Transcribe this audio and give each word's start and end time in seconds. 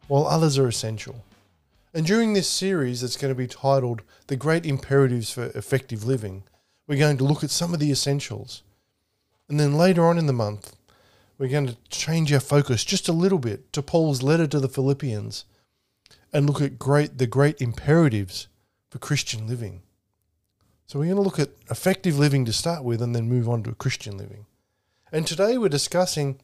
while 0.09 0.27
others 0.27 0.59
are 0.59 0.69
essential. 0.69 1.25
And 1.95 2.07
during 2.07 2.33
this 2.33 2.49
series 2.49 3.01
that's 3.01 3.17
going 3.17 3.33
to 3.33 3.39
be 3.39 3.47
titled 3.47 4.03
The 4.29 4.37
Great 4.37 4.65
Imperatives 4.65 5.31
for 5.31 5.47
Effective 5.55 6.05
Living, 6.05 6.45
we're 6.87 6.99
going 6.99 7.19
to 7.19 7.25
look 7.25 7.45
at 7.45 7.51
some 7.51 7.75
of 7.75 7.81
the 7.81 7.91
essentials. 7.91 8.63
And 9.49 9.59
then 9.59 9.75
later 9.75 10.07
on 10.07 10.19
in 10.19 10.27
the 10.27 10.33
month, 10.33 10.75
we're 11.39 11.49
going 11.49 11.67
to 11.67 11.77
change 11.91 12.33
our 12.33 12.41
focus 12.41 12.85
just 12.85 13.09
a 13.09 13.13
little 13.13 13.39
bit 13.39 13.73
to 13.73 13.83
Paul's 13.83 14.23
letter 14.23 14.47
to 14.47 14.61
the 14.61 14.69
Philippians 14.69 15.45
and 16.33 16.47
look 16.47 16.63
at 16.63 16.79
great 16.79 17.19
the 17.19 17.27
great 17.27 17.61
imperatives 17.61 18.49
for 18.89 18.99
Christian 18.99 19.47
living. 19.47 19.83
So 20.87 20.99
we're 20.99 21.07
going 21.07 21.17
to 21.17 21.23
look 21.23 21.39
at 21.39 21.51
effective 21.71 22.19
living 22.19 22.45
to 22.45 22.53
start 22.53 22.85
with 22.85 23.03
and 23.03 23.15
then 23.15 23.29
move 23.29 23.49
on 23.49 23.63
to 23.65 23.75
Christian 23.75 24.17
living. 24.17 24.47
And 25.11 25.27
today 25.27 25.59
we're 25.59 25.69
discussing 25.69 26.39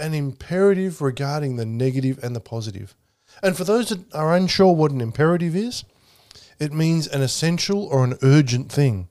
an 0.00 0.14
imperative 0.14 1.00
regarding 1.00 1.56
the 1.56 1.66
negative 1.66 2.18
and 2.22 2.34
the 2.34 2.40
positive. 2.40 2.96
And 3.42 3.56
for 3.56 3.64
those 3.64 3.90
that 3.90 4.12
are 4.14 4.34
unsure 4.34 4.74
what 4.74 4.90
an 4.90 5.00
imperative 5.00 5.54
is, 5.54 5.84
it 6.58 6.72
means 6.72 7.06
an 7.06 7.22
essential 7.22 7.84
or 7.84 8.04
an 8.04 8.18
urgent 8.22 8.70
thing. 8.70 9.08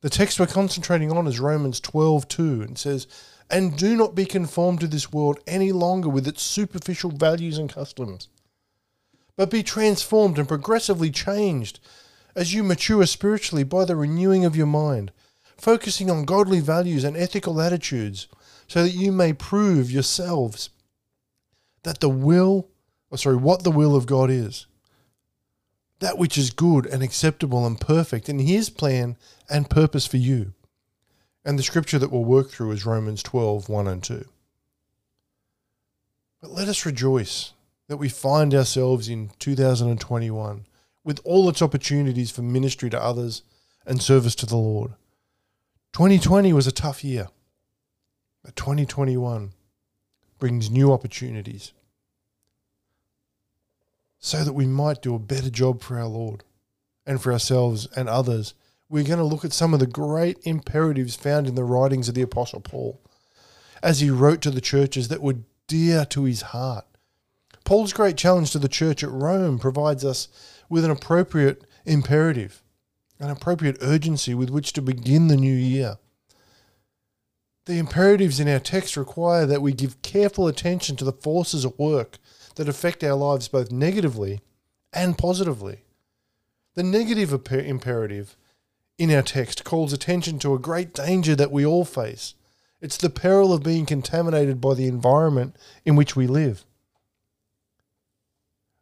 The 0.00 0.10
text 0.10 0.40
we're 0.40 0.46
concentrating 0.46 1.12
on 1.12 1.26
is 1.26 1.38
Romans 1.38 1.80
12 1.80 2.26
2 2.28 2.62
and 2.62 2.78
says, 2.78 3.06
And 3.50 3.76
do 3.76 3.94
not 3.96 4.14
be 4.14 4.24
conformed 4.24 4.80
to 4.80 4.86
this 4.86 5.12
world 5.12 5.38
any 5.46 5.72
longer 5.72 6.08
with 6.08 6.26
its 6.26 6.42
superficial 6.42 7.10
values 7.10 7.58
and 7.58 7.72
customs, 7.72 8.28
but 9.36 9.50
be 9.50 9.62
transformed 9.62 10.38
and 10.38 10.48
progressively 10.48 11.10
changed 11.10 11.80
as 12.34 12.54
you 12.54 12.62
mature 12.62 13.04
spiritually 13.04 13.64
by 13.64 13.84
the 13.84 13.96
renewing 13.96 14.46
of 14.46 14.56
your 14.56 14.66
mind, 14.66 15.12
focusing 15.58 16.10
on 16.10 16.24
godly 16.24 16.60
values 16.60 17.04
and 17.04 17.16
ethical 17.16 17.60
attitudes, 17.60 18.28
so 18.70 18.84
that 18.84 18.94
you 18.94 19.10
may 19.10 19.32
prove 19.32 19.90
yourselves 19.90 20.70
that 21.82 21.98
the 21.98 22.08
will, 22.08 22.68
or 23.10 23.18
sorry, 23.18 23.34
what 23.34 23.64
the 23.64 23.70
will 23.70 23.96
of 23.96 24.06
God 24.06 24.30
is 24.30 24.66
that 25.98 26.16
which 26.16 26.38
is 26.38 26.50
good 26.50 26.86
and 26.86 27.02
acceptable 27.02 27.66
and 27.66 27.80
perfect 27.80 28.28
in 28.28 28.38
His 28.38 28.70
plan 28.70 29.16
and 29.50 29.68
purpose 29.68 30.06
for 30.06 30.18
you. 30.18 30.54
And 31.44 31.58
the 31.58 31.64
scripture 31.64 31.98
that 31.98 32.12
we'll 32.12 32.24
work 32.24 32.48
through 32.48 32.70
is 32.70 32.86
Romans 32.86 33.24
12 33.24 33.68
1 33.68 33.88
and 33.88 34.04
2. 34.04 34.24
But 36.40 36.52
let 36.52 36.68
us 36.68 36.86
rejoice 36.86 37.52
that 37.88 37.96
we 37.96 38.08
find 38.08 38.54
ourselves 38.54 39.08
in 39.08 39.32
2021 39.40 40.64
with 41.02 41.20
all 41.24 41.48
its 41.48 41.60
opportunities 41.60 42.30
for 42.30 42.42
ministry 42.42 42.88
to 42.88 43.02
others 43.02 43.42
and 43.84 44.00
service 44.00 44.36
to 44.36 44.46
the 44.46 44.56
Lord. 44.56 44.92
2020 45.92 46.52
was 46.52 46.68
a 46.68 46.72
tough 46.72 47.02
year, 47.02 47.26
but 48.44 48.56
2021 48.56 49.52
brings 50.38 50.70
new 50.70 50.92
opportunities 50.92 51.72
so 54.18 54.44
that 54.44 54.52
we 54.52 54.66
might 54.66 55.02
do 55.02 55.14
a 55.14 55.18
better 55.18 55.50
job 55.50 55.82
for 55.82 55.98
our 55.98 56.06
Lord 56.06 56.44
and 57.06 57.20
for 57.20 57.32
ourselves 57.32 57.88
and 57.96 58.08
others. 58.08 58.54
We're 58.88 59.04
going 59.04 59.18
to 59.18 59.24
look 59.24 59.44
at 59.44 59.52
some 59.52 59.72
of 59.72 59.80
the 59.80 59.86
great 59.86 60.38
imperatives 60.44 61.16
found 61.16 61.46
in 61.46 61.54
the 61.54 61.64
writings 61.64 62.08
of 62.08 62.14
the 62.14 62.22
Apostle 62.22 62.60
Paul 62.60 63.00
as 63.82 64.00
he 64.00 64.10
wrote 64.10 64.42
to 64.42 64.50
the 64.50 64.60
churches 64.60 65.08
that 65.08 65.22
were 65.22 65.36
dear 65.66 66.04
to 66.06 66.24
his 66.24 66.42
heart. 66.42 66.84
Paul's 67.64 67.92
great 67.92 68.16
challenge 68.16 68.50
to 68.52 68.58
the 68.58 68.68
church 68.68 69.02
at 69.02 69.10
Rome 69.10 69.58
provides 69.58 70.04
us 70.04 70.28
with 70.68 70.84
an 70.84 70.90
appropriate 70.90 71.64
imperative, 71.84 72.62
an 73.18 73.30
appropriate 73.30 73.78
urgency 73.80 74.34
with 74.34 74.50
which 74.50 74.72
to 74.74 74.82
begin 74.82 75.28
the 75.28 75.36
new 75.36 75.54
year. 75.54 75.98
The 77.66 77.78
imperatives 77.78 78.40
in 78.40 78.48
our 78.48 78.58
text 78.58 78.96
require 78.96 79.46
that 79.46 79.62
we 79.62 79.72
give 79.72 80.02
careful 80.02 80.48
attention 80.48 80.96
to 80.96 81.04
the 81.04 81.12
forces 81.12 81.64
at 81.64 81.78
work 81.78 82.18
that 82.56 82.68
affect 82.68 83.04
our 83.04 83.14
lives 83.14 83.48
both 83.48 83.70
negatively 83.70 84.40
and 84.92 85.16
positively. 85.16 85.84
The 86.74 86.82
negative 86.82 87.32
imperative 87.52 88.36
in 88.98 89.12
our 89.12 89.22
text 89.22 89.64
calls 89.64 89.92
attention 89.92 90.38
to 90.40 90.54
a 90.54 90.58
great 90.58 90.94
danger 90.94 91.34
that 91.36 91.52
we 91.52 91.64
all 91.64 91.84
face. 91.84 92.34
It's 92.80 92.96
the 92.96 93.10
peril 93.10 93.52
of 93.52 93.62
being 93.62 93.86
contaminated 93.86 94.60
by 94.60 94.74
the 94.74 94.86
environment 94.86 95.56
in 95.84 95.96
which 95.96 96.16
we 96.16 96.26
live. 96.26 96.64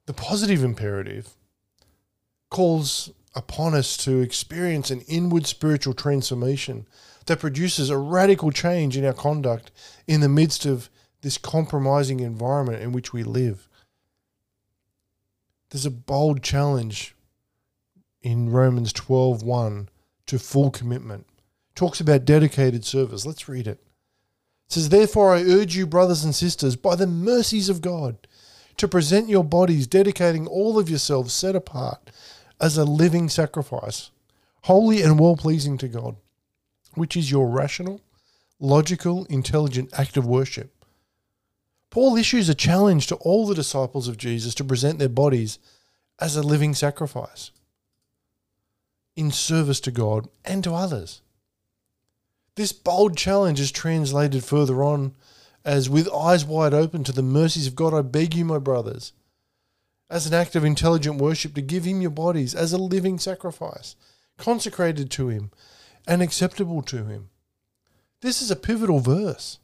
The 0.06 0.12
positive 0.14 0.62
imperative 0.62 1.34
calls 2.50 3.10
upon 3.38 3.72
us 3.72 3.96
to 3.96 4.20
experience 4.20 4.90
an 4.90 5.00
inward 5.02 5.46
spiritual 5.46 5.94
transformation 5.94 6.86
that 7.26 7.38
produces 7.38 7.88
a 7.88 7.96
radical 7.96 8.50
change 8.50 8.96
in 8.96 9.04
our 9.04 9.12
conduct 9.12 9.70
in 10.08 10.20
the 10.20 10.28
midst 10.28 10.66
of 10.66 10.90
this 11.22 11.38
compromising 11.38 12.18
environment 12.18 12.82
in 12.82 12.90
which 12.90 13.12
we 13.12 13.22
live. 13.22 13.68
There's 15.70 15.86
a 15.86 15.90
bold 15.90 16.42
challenge 16.42 17.14
in 18.22 18.50
Romans 18.50 18.92
12:1 18.92 19.88
to 20.26 20.38
full 20.38 20.70
commitment. 20.70 21.24
talks 21.76 22.00
about 22.00 22.24
dedicated 22.24 22.84
service. 22.84 23.24
Let's 23.24 23.48
read 23.48 23.68
it. 23.68 23.80
It 24.66 24.72
says, 24.72 24.88
Therefore 24.88 25.32
I 25.32 25.44
urge 25.44 25.76
you, 25.76 25.86
brothers 25.86 26.24
and 26.24 26.34
sisters, 26.34 26.74
by 26.74 26.96
the 26.96 27.06
mercies 27.06 27.68
of 27.68 27.80
God, 27.80 28.26
to 28.78 28.88
present 28.88 29.28
your 29.28 29.44
bodies, 29.44 29.86
dedicating 29.86 30.48
all 30.48 30.76
of 30.76 30.90
yourselves 30.90 31.32
set 31.32 31.54
apart 31.54 32.10
as 32.60 32.76
a 32.76 32.84
living 32.84 33.28
sacrifice, 33.28 34.10
holy 34.62 35.02
and 35.02 35.18
well 35.18 35.36
pleasing 35.36 35.78
to 35.78 35.88
God, 35.88 36.16
which 36.94 37.16
is 37.16 37.30
your 37.30 37.48
rational, 37.48 38.00
logical, 38.58 39.24
intelligent 39.26 39.90
act 39.98 40.16
of 40.16 40.26
worship. 40.26 40.72
Paul 41.90 42.16
issues 42.16 42.48
a 42.48 42.54
challenge 42.54 43.06
to 43.06 43.16
all 43.16 43.46
the 43.46 43.54
disciples 43.54 44.08
of 44.08 44.18
Jesus 44.18 44.54
to 44.56 44.64
present 44.64 44.98
their 44.98 45.08
bodies 45.08 45.58
as 46.20 46.36
a 46.36 46.42
living 46.42 46.74
sacrifice 46.74 47.50
in 49.16 49.30
service 49.30 49.80
to 49.80 49.90
God 49.90 50.28
and 50.44 50.62
to 50.64 50.74
others. 50.74 51.22
This 52.54 52.72
bold 52.72 53.16
challenge 53.16 53.60
is 53.60 53.72
translated 53.72 54.44
further 54.44 54.82
on 54.82 55.14
as 55.64 55.90
with 55.90 56.08
eyes 56.12 56.44
wide 56.44 56.72
open 56.72 57.04
to 57.04 57.12
the 57.12 57.22
mercies 57.22 57.66
of 57.66 57.74
God, 57.74 57.92
I 57.92 58.02
beg 58.02 58.34
you, 58.34 58.44
my 58.44 58.58
brothers, 58.58 59.12
as 60.10 60.26
an 60.26 60.34
act 60.34 60.56
of 60.56 60.64
intelligent 60.64 61.20
worship, 61.20 61.54
to 61.54 61.60
give 61.60 61.84
Him 61.84 62.00
your 62.00 62.10
bodies 62.10 62.54
as 62.54 62.72
a 62.72 62.78
living 62.78 63.18
sacrifice, 63.18 63.96
consecrated 64.36 65.10
to 65.12 65.28
Him 65.28 65.50
and 66.06 66.22
acceptable 66.22 66.82
to 66.82 67.04
Him. 67.04 67.28
This 68.20 68.40
is 68.40 68.50
a 68.50 68.56
pivotal 68.56 69.00
verse. 69.00 69.58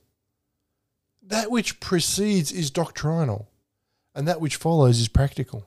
That 1.23 1.51
which 1.51 1.81
precedes 1.81 2.53
is 2.53 2.71
doctrinal, 2.71 3.49
and 4.15 4.29
that 4.29 4.41
which 4.41 4.57
follows 4.57 5.01
is 5.01 5.09
practical. 5.09 5.67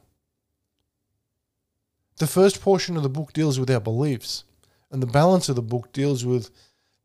The 2.17 2.27
first 2.27 2.61
portion 2.61 2.95
of 2.95 3.03
the 3.03 3.09
book 3.09 3.33
deals 3.33 3.59
with 3.59 3.69
our 3.69 3.79
beliefs, 3.79 4.43
and 4.91 5.01
the 5.01 5.07
balance 5.07 5.49
of 5.49 5.55
the 5.55 5.61
book 5.61 5.91
deals 5.91 6.23
with 6.23 6.51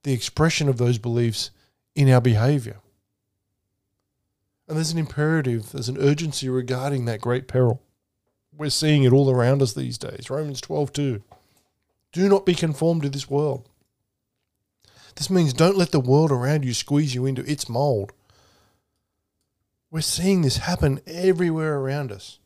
the 0.02 0.12
expression 0.12 0.68
of 0.68 0.78
those 0.78 0.98
beliefs 0.98 1.50
in 1.94 2.10
our 2.10 2.20
behavior. 2.20 2.81
And 4.72 4.78
there's 4.78 4.92
an 4.92 4.98
imperative, 4.98 5.70
there's 5.70 5.90
an 5.90 5.98
urgency 5.98 6.48
regarding 6.48 7.04
that 7.04 7.20
great 7.20 7.46
peril. 7.46 7.82
We're 8.56 8.70
seeing 8.70 9.02
it 9.02 9.12
all 9.12 9.30
around 9.30 9.60
us 9.60 9.74
these 9.74 9.98
days. 9.98 10.30
Romans 10.30 10.62
12 10.62 10.94
2. 10.94 11.22
Do 12.10 12.26
not 12.26 12.46
be 12.46 12.54
conformed 12.54 13.02
to 13.02 13.10
this 13.10 13.28
world. 13.28 13.68
This 15.16 15.28
means 15.28 15.52
don't 15.52 15.76
let 15.76 15.92
the 15.92 16.00
world 16.00 16.32
around 16.32 16.64
you 16.64 16.72
squeeze 16.72 17.14
you 17.14 17.26
into 17.26 17.42
its 17.42 17.68
mold. 17.68 18.12
We're 19.90 20.00
seeing 20.00 20.40
this 20.40 20.56
happen 20.56 21.02
everywhere 21.06 21.76
around 21.76 22.10
us. 22.10 22.38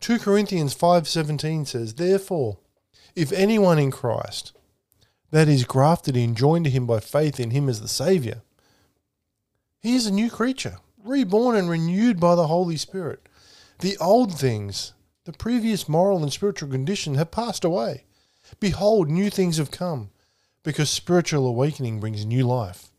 2 0.00 0.18
Corinthians 0.20 0.72
5:17 0.72 1.66
says, 1.66 1.96
"Therefore, 1.96 2.56
if 3.14 3.30
anyone 3.30 3.78
in 3.78 3.90
Christ, 3.90 4.52
that 5.32 5.48
is 5.48 5.64
grafted 5.64 6.16
in, 6.16 6.34
joined 6.34 6.64
to 6.64 6.70
him 6.70 6.86
by 6.86 6.98
faith 6.98 7.38
in 7.38 7.50
him 7.50 7.68
as 7.68 7.82
the 7.82 7.88
savior, 7.88 8.40
he 9.80 9.94
is 9.94 10.06
a 10.06 10.10
new 10.10 10.30
creature 10.30 10.78
reborn 11.04 11.56
and 11.56 11.68
renewed 11.68 12.20
by 12.20 12.34
the 12.34 12.46
Holy 12.46 12.76
Spirit. 12.76 13.28
The 13.80 13.96
old 13.98 14.38
things, 14.38 14.92
the 15.24 15.32
previous 15.32 15.88
moral 15.88 16.22
and 16.22 16.32
spiritual 16.32 16.68
condition, 16.68 17.14
have 17.14 17.30
passed 17.30 17.64
away. 17.64 18.04
Behold, 18.58 19.08
new 19.08 19.30
things 19.30 19.56
have 19.56 19.70
come, 19.70 20.10
because 20.62 20.90
spiritual 20.90 21.46
awakening 21.46 22.00
brings 22.00 22.24
new 22.24 22.46
life. 22.46 22.90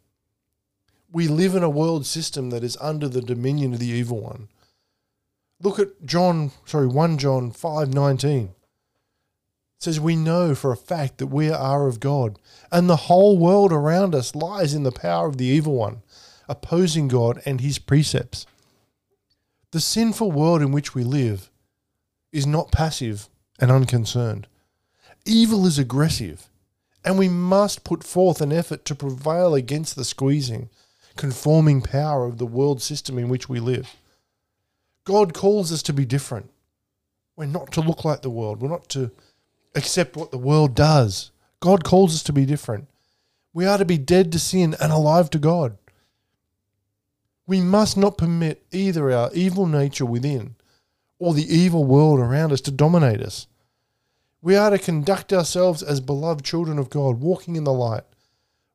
We 1.12 1.27
live 1.27 1.56
in 1.56 1.63
a 1.63 1.69
world 1.69 2.06
system 2.06 2.50
that 2.51 2.63
is 2.63 2.77
under 2.80 3.07
the 3.07 3.21
dominion 3.21 3.74
of 3.74 3.80
the 3.80 3.88
evil 3.88 4.21
one. 4.21 4.47
Look 5.62 5.77
at 5.77 6.06
John, 6.06 6.51
sorry, 6.65 6.88
1 6.88 7.18
John 7.18 7.51
5:19. 7.51 8.45
It 8.45 8.51
says 9.77 10.00
we 10.00 10.15
know 10.15 10.56
for 10.56 10.71
a 10.71 10.77
fact 10.77 11.18
that 11.18 11.27
we 11.27 11.50
are 11.51 11.88
of 11.88 12.00
God, 12.00 12.39
and 12.71 12.89
the 12.89 13.07
whole 13.07 13.38
world 13.38 13.71
around 13.71 14.15
us 14.15 14.36
lies 14.36 14.74
in 14.74 14.83
the 14.83 14.92
power 14.92 15.27
of 15.27 15.38
the 15.38 15.45
evil 15.45 15.74
one, 15.74 16.01
opposing 16.51 17.07
God 17.07 17.42
and 17.45 17.62
his 17.62 17.80
precepts. 17.80 18.45
The 19.71 19.80
sinful 19.80 20.31
world 20.31 20.62
in 20.62 20.71
which 20.71 20.94
we 20.94 21.03
live 21.03 21.50
is 22.31 22.45
not 22.45 22.71
passive 22.71 23.30
and 23.59 23.71
unconcerned. 23.71 24.48
Evil 25.25 25.65
is 25.65 25.80
aggressive, 25.80 26.50
and 27.06 27.18
we 27.18 27.30
must 27.30 27.83
put 27.83 28.03
forth 28.03 28.42
an 28.42 28.51
effort 28.51 28.83
to 28.86 28.95
prevail 28.95 29.56
against 29.56 29.95
the 29.95 30.03
squeezing, 30.03 30.69
conforming 31.15 31.81
power 31.81 32.25
of 32.25 32.38
the 32.38 32.45
world 32.45 32.81
system 32.81 33.18
in 33.18 33.30
which 33.30 33.47
we 33.47 33.59
live. 33.59 33.95
God 35.06 35.33
calls 35.33 35.71
us 35.71 35.81
to 35.83 35.94
be 35.94 36.06
different. 36.06 36.50
We're 37.36 37.45
not 37.45 37.71
to 37.74 37.81
look 37.81 38.04
like 38.04 38.21
the 38.21 38.30
world. 38.30 38.62
We're 38.62 38.69
not 38.69 38.89
to 38.89 39.12
accept 39.74 40.18
what 40.18 40.31
the 40.31 40.38
world 40.38 40.75
does. 40.75 41.31
God 41.59 41.83
calls 41.83 42.13
us 42.13 42.24
to 42.24 42.33
be 42.33 42.45
different. 42.45 42.88
We 43.54 43.65
are 43.65 43.77
to 43.77 43.86
be 43.86 43.97
dead 43.97 44.31
to 44.31 44.39
sin 44.39 44.75
and 44.80 44.92
alive 44.92 45.30
to 45.31 45.39
God. 45.39 45.77
We 47.47 47.61
must 47.61 47.97
not 47.97 48.17
permit 48.17 48.65
either 48.71 49.11
our 49.11 49.31
evil 49.33 49.65
nature 49.65 50.05
within 50.05 50.55
or 51.19 51.33
the 51.33 51.53
evil 51.53 51.83
world 51.83 52.19
around 52.19 52.51
us 52.51 52.61
to 52.61 52.71
dominate 52.71 53.21
us. 53.21 53.47
We 54.41 54.55
are 54.55 54.71
to 54.71 54.79
conduct 54.79 55.31
ourselves 55.31 55.83
as 55.83 55.99
beloved 55.99 56.43
children 56.43 56.79
of 56.79 56.89
God, 56.89 57.19
walking 57.19 57.55
in 57.55 57.63
the 57.63 57.73
light 57.73 58.03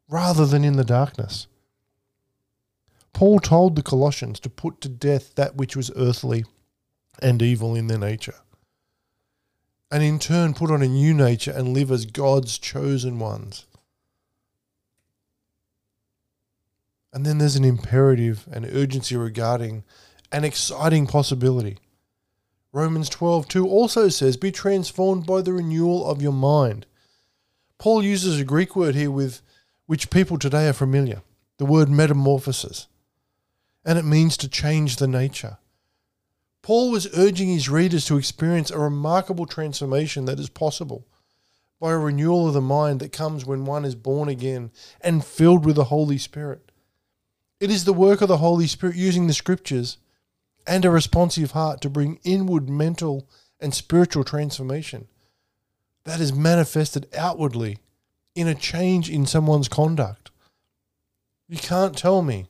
rather 0.09 0.47
than 0.47 0.65
in 0.65 0.77
the 0.77 0.85
darkness. 0.85 1.49
Paul 3.13 3.41
told 3.41 3.75
the 3.75 3.83
Colossians 3.83 4.39
to 4.41 4.51
put 4.51 4.81
to 4.83 4.89
death 4.89 5.35
that 5.35 5.57
which 5.57 5.75
was 5.75 5.91
earthly 5.97 6.45
and 7.21 7.41
evil 7.41 7.75
in 7.75 7.87
their 7.87 7.99
nature, 7.99 8.37
and 9.91 10.03
in 10.03 10.19
turn 10.19 10.55
put 10.55 10.71
on 10.71 10.83
a 10.83 10.87
new 10.87 11.15
nature 11.15 11.51
and 11.51 11.73
live 11.73 11.91
as 11.91 12.05
God's 12.05 12.59
chosen 12.59 13.19
ones. 13.19 13.67
And 17.17 17.25
then 17.25 17.39
there's 17.39 17.57
an 17.57 17.65
imperative 17.65 18.47
and 18.53 18.67
urgency 18.67 19.17
regarding 19.17 19.85
an 20.31 20.45
exciting 20.45 21.07
possibility. 21.07 21.79
Romans 22.75 23.09
12, 23.09 23.49
2 23.49 23.67
also 23.67 24.11
says, 24.11 24.37
Be 24.37 24.53
transformed 24.53 25.25
by 25.25 25.41
the 25.41 25.55
renewal 25.55 26.07
of 26.07 26.21
your 26.21 26.35
mind. 26.35 26.85
Paul 27.79 28.03
uses 28.03 28.39
a 28.39 28.45
Greek 28.45 28.77
word 28.77 28.95
here 28.95 29.11
with 29.11 29.41
which 29.87 30.11
people 30.11 30.39
today 30.39 30.69
are 30.69 30.75
familiar, 30.75 31.23
the 31.57 31.65
word 31.65 31.89
metamorphosis, 31.89 32.87
and 33.83 33.99
it 33.99 34.05
means 34.05 34.37
to 34.37 34.47
change 34.47 34.97
the 34.97 35.09
nature. 35.09 35.57
Paul 36.61 36.91
was 36.91 37.09
urging 37.17 37.49
his 37.49 37.71
readers 37.71 38.05
to 38.05 38.19
experience 38.19 38.71
a 38.71 38.79
remarkable 38.79 39.47
transformation 39.47 40.27
that 40.27 40.39
is 40.39 40.51
possible 40.51 41.07
by 41.81 41.93
a 41.93 41.99
renewal 41.99 42.49
of 42.49 42.53
the 42.53 42.61
mind 42.61 43.01
that 43.01 43.11
comes 43.11 43.47
when 43.47 43.65
one 43.65 43.87
is 43.87 43.95
born 43.95 44.29
again 44.29 44.71
and 45.01 45.25
filled 45.25 45.65
with 45.65 45.77
the 45.77 45.85
Holy 45.85 46.19
Spirit. 46.19 46.66
It 47.59 47.71
is 47.71 47.85
the 47.85 47.93
work 47.93 48.21
of 48.21 48.29
the 48.29 48.37
Holy 48.39 48.67
Spirit 48.67 48.97
using 48.97 49.27
the 49.27 49.33
scriptures 49.33 49.99
and 50.67 50.85
a 50.85 50.91
responsive 50.91 51.53
heart 51.53 51.81
to 51.81 51.91
bring 51.91 52.21
inward 52.23 52.69
mental 52.69 53.29
and 53.61 53.73
spiritual 53.73 54.25
transformation 54.25 55.09
that 56.05 56.21
is 56.21 56.33
manifested 56.33 57.09
outwardly 57.17 57.79
in 58.35 58.47
a 58.47 58.55
change 58.55 59.09
in 59.09 59.25
someone's 59.25 59.69
conduct. 59.69 60.31
You 61.49 61.57
can't 61.57 61.97
tell 61.97 62.23
me 62.23 62.47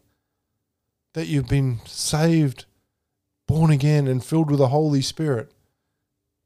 that 1.13 1.27
you've 1.27 1.49
been 1.49 1.81
saved, 1.87 2.65
born 3.47 3.71
again, 3.71 4.09
and 4.09 4.25
filled 4.25 4.51
with 4.51 4.59
the 4.59 4.69
Holy 4.69 5.03
Spirit 5.03 5.53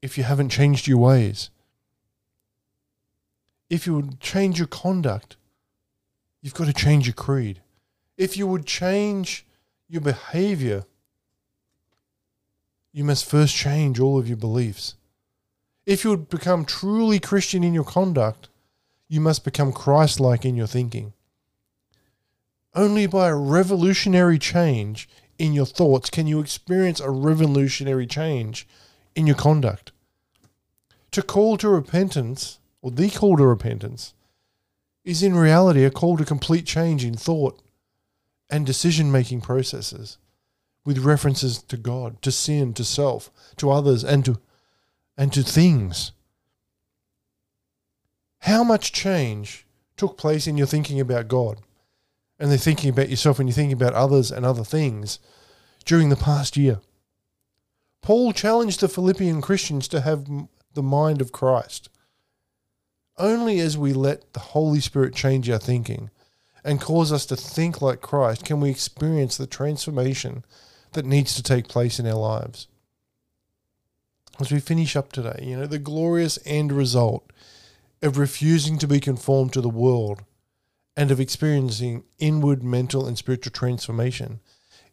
if 0.02 0.18
you 0.18 0.24
haven't 0.24 0.50
changed 0.50 0.86
your 0.86 0.98
ways. 0.98 1.50
If 3.70 3.86
you 3.86 3.94
would 3.94 4.20
change 4.20 4.58
your 4.58 4.66
conduct, 4.66 5.36
you've 6.42 6.54
got 6.54 6.66
to 6.66 6.72
change 6.72 7.06
your 7.06 7.14
creed. 7.14 7.62
If 8.20 8.36
you 8.36 8.46
would 8.48 8.66
change 8.66 9.46
your 9.88 10.02
behavior, 10.02 10.84
you 12.92 13.02
must 13.02 13.24
first 13.24 13.56
change 13.56 13.98
all 13.98 14.18
of 14.18 14.28
your 14.28 14.36
beliefs. 14.36 14.94
If 15.86 16.04
you 16.04 16.10
would 16.10 16.28
become 16.28 16.66
truly 16.66 17.18
Christian 17.18 17.64
in 17.64 17.72
your 17.72 17.84
conduct, 17.84 18.50
you 19.08 19.22
must 19.22 19.42
become 19.42 19.72
Christ 19.72 20.20
like 20.20 20.44
in 20.44 20.54
your 20.54 20.66
thinking. 20.66 21.14
Only 22.74 23.06
by 23.06 23.30
a 23.30 23.34
revolutionary 23.34 24.38
change 24.38 25.08
in 25.38 25.54
your 25.54 25.64
thoughts 25.64 26.10
can 26.10 26.26
you 26.26 26.40
experience 26.40 27.00
a 27.00 27.08
revolutionary 27.08 28.06
change 28.06 28.68
in 29.14 29.26
your 29.26 29.36
conduct. 29.36 29.92
To 31.12 31.22
call 31.22 31.56
to 31.56 31.70
repentance, 31.70 32.58
or 32.82 32.90
the 32.90 33.08
call 33.08 33.38
to 33.38 33.46
repentance, 33.46 34.12
is 35.06 35.22
in 35.22 35.34
reality 35.34 35.86
a 35.86 35.90
call 35.90 36.18
to 36.18 36.24
complete 36.26 36.66
change 36.66 37.02
in 37.02 37.14
thought 37.14 37.58
and 38.50 38.66
decision 38.66 39.12
making 39.12 39.40
processes 39.40 40.18
with 40.84 40.98
references 40.98 41.62
to 41.62 41.76
God, 41.76 42.20
to 42.22 42.32
sin, 42.32 42.74
to 42.74 42.84
self, 42.84 43.30
to 43.56 43.70
others, 43.70 44.02
and 44.02 44.24
to 44.24 44.40
and 45.16 45.32
to 45.32 45.42
things. 45.42 46.12
How 48.40 48.64
much 48.64 48.92
change 48.92 49.66
took 49.96 50.16
place 50.16 50.46
in 50.46 50.56
your 50.56 50.66
thinking 50.66 50.98
about 50.98 51.28
God 51.28 51.60
and 52.38 52.50
the 52.50 52.56
thinking 52.56 52.88
about 52.88 53.10
yourself 53.10 53.38
and 53.38 53.46
you're 53.46 53.54
thinking 53.54 53.74
about 53.74 53.92
others 53.92 54.30
and 54.30 54.46
other 54.46 54.64
things 54.64 55.18
during 55.84 56.08
the 56.08 56.16
past 56.16 56.56
year? 56.56 56.80
Paul 58.00 58.32
challenged 58.32 58.80
the 58.80 58.88
Philippian 58.88 59.42
Christians 59.42 59.88
to 59.88 60.00
have 60.00 60.26
the 60.72 60.82
mind 60.82 61.20
of 61.20 61.32
Christ. 61.32 61.90
Only 63.18 63.60
as 63.60 63.76
we 63.76 63.92
let 63.92 64.32
the 64.32 64.40
Holy 64.40 64.80
Spirit 64.80 65.14
change 65.14 65.50
our 65.50 65.58
thinking 65.58 66.10
and 66.64 66.80
cause 66.80 67.12
us 67.12 67.26
to 67.26 67.36
think 67.36 67.80
like 67.80 68.00
Christ 68.00 68.44
can 68.44 68.60
we 68.60 68.70
experience 68.70 69.36
the 69.36 69.46
transformation 69.46 70.44
that 70.92 71.04
needs 71.04 71.34
to 71.34 71.42
take 71.42 71.68
place 71.68 71.98
in 71.98 72.06
our 72.06 72.14
lives. 72.14 72.68
As 74.38 74.50
we 74.50 74.60
finish 74.60 74.96
up 74.96 75.12
today, 75.12 75.42
you 75.42 75.56
know, 75.56 75.66
the 75.66 75.78
glorious 75.78 76.38
end 76.44 76.72
result 76.72 77.32
of 78.02 78.18
refusing 78.18 78.78
to 78.78 78.88
be 78.88 79.00
conformed 79.00 79.52
to 79.52 79.60
the 79.60 79.68
world 79.68 80.22
and 80.96 81.10
of 81.10 81.20
experiencing 81.20 82.04
inward 82.18 82.62
mental 82.62 83.06
and 83.06 83.16
spiritual 83.16 83.52
transformation 83.52 84.40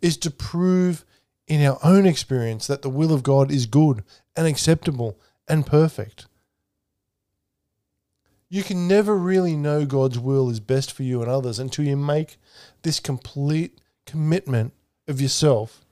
is 0.01 0.17
to 0.17 0.31
prove 0.31 1.05
in 1.47 1.65
our 1.65 1.79
own 1.83 2.05
experience 2.05 2.67
that 2.67 2.81
the 2.81 2.89
will 2.89 3.13
of 3.13 3.23
God 3.23 3.51
is 3.51 3.65
good 3.65 4.03
and 4.35 4.45
acceptable 4.45 5.19
and 5.47 5.65
perfect. 5.65 6.27
You 8.49 8.63
can 8.63 8.87
never 8.87 9.17
really 9.17 9.57
know 9.57 9.85
God's 9.85 10.17
will 10.17 10.49
is 10.49 10.61
best 10.61 10.93
for 10.93 11.03
you 11.03 11.21
and 11.21 11.29
others 11.29 11.59
until 11.59 11.83
you 11.83 11.97
make 11.97 12.37
this 12.81 13.01
complete 13.01 13.79
commitment 14.05 14.71
of 15.05 15.19
yourself 15.19 15.85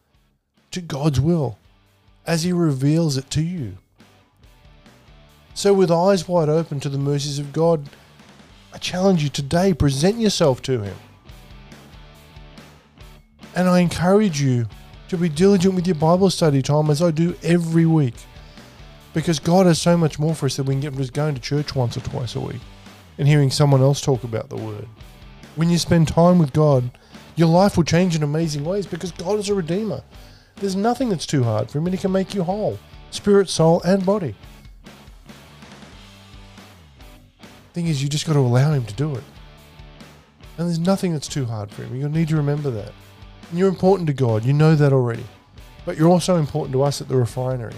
to 0.72 0.80
God's 0.80 1.20
will 1.20 1.58
as 2.26 2.44
He 2.44 2.54
reveals 2.54 3.18
it 3.18 3.30
to 3.32 3.42
you. 3.42 3.78
So, 5.54 5.74
with 5.74 5.92
eyes 5.92 6.30
wide 6.30 6.48
open 6.48 6.80
to 6.82 6.90
the 6.90 6.98
mercies 6.98 7.40
of 7.40 7.52
God, 7.52 7.90
I 8.74 8.78
challenge 8.78 9.22
you 9.22 9.30
today 9.30 9.74
present 9.74 10.20
yourself 10.20 10.62
to 10.64 10.82
Him. 10.82 10.96
And 13.54 13.68
I 13.68 13.80
encourage 13.80 14.42
you 14.42 14.66
to 15.10 15.18
be 15.18 15.28
diligent 15.28 15.76
with 15.76 15.88
your 15.88 15.96
Bible 15.96 16.30
study 16.30 16.62
time 16.62 16.90
as 16.90 17.02
I 17.02 17.12
do 17.12 17.36
every 17.44 17.86
week. 17.86 18.16
Because 19.16 19.40
God 19.40 19.66
has 19.66 19.82
so 19.82 19.96
much 19.96 20.20
more 20.20 20.36
for 20.36 20.46
us 20.46 20.58
than 20.58 20.66
we 20.66 20.74
can 20.74 20.82
get 20.82 20.92
from 20.92 21.02
just 21.02 21.14
going 21.14 21.36
to 21.36 21.42
church 21.42 21.74
once 21.74 21.96
or 21.96 22.02
twice 22.02 22.36
a 22.36 22.40
week 22.42 22.60
and 23.18 23.26
hearing 23.26 23.50
someone 23.50 23.82
else 23.82 24.02
talk 24.02 24.26
about 24.26 24.50
the 24.50 24.58
Word. 24.58 24.90
When 25.56 25.70
you 25.70 25.78
spend 25.78 26.10
time 26.10 26.38
with 26.38 26.52
God, 26.52 26.92
your 27.38 27.48
life 27.48 27.78
will 27.78 27.86
change 27.86 28.18
in 28.18 28.24
amazing 28.24 28.66
ways 28.66 28.86
because 28.86 29.14
God 29.14 29.40
is 29.40 29.48
a 29.48 29.56
Redeemer. 29.56 30.04
There's 30.58 30.76
nothing 30.76 31.08
that's 31.08 31.26
too 31.26 31.44
hard 31.44 31.72
for 31.72 31.78
him, 31.78 31.86
and 31.86 31.96
he 31.96 32.02
can 32.02 32.12
make 32.12 32.36
you 32.36 32.44
whole 32.44 32.78
spirit, 33.10 33.48
soul, 33.48 33.82
and 33.84 34.06
body. 34.06 34.36
The 37.40 37.74
thing 37.74 37.88
is, 37.88 38.04
you 38.04 38.10
just 38.10 38.28
got 38.28 38.34
to 38.34 38.40
allow 38.40 38.74
him 38.74 38.84
to 38.84 38.94
do 38.96 39.16
it. 39.16 39.24
And 40.58 40.68
there's 40.68 40.80
nothing 40.80 41.14
that's 41.14 41.30
too 41.30 41.46
hard 41.46 41.72
for 41.72 41.84
him. 41.84 41.96
You'll 41.96 42.10
need 42.10 42.28
to 42.28 42.36
remember 42.36 42.70
that. 42.70 42.92
And 43.50 43.60
you're 43.60 43.70
important 43.70 44.08
to 44.08 44.14
God. 44.14 44.44
You 44.44 44.52
know 44.52 44.76
that 44.76 44.92
already. 44.92 45.26
But 45.86 45.98
you're 45.98 46.10
also 46.10 46.36
important 46.36 46.74
to 46.74 46.84
us 46.84 47.00
at 47.00 47.08
the 47.08 47.16
refinery. 47.16 47.74